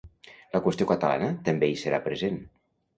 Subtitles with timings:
[0.55, 2.45] La qüestió catalana també hi serà present.